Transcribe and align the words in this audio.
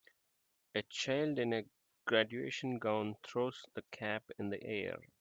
A 0.73 0.81
child 0.81 1.37
in 1.37 1.53
a 1.53 1.63
graduation 2.07 2.79
gown 2.79 3.17
throws 3.21 3.61
the 3.75 3.83
cap 3.91 4.31
in 4.39 4.49
the 4.49 4.63
air. 4.63 4.97